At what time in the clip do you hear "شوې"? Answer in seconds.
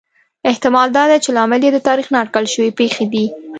2.53-2.69